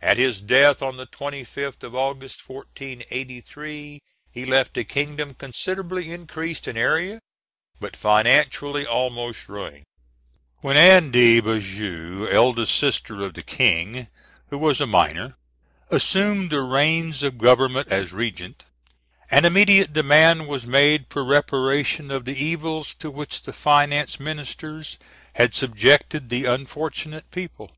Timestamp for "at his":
0.00-0.40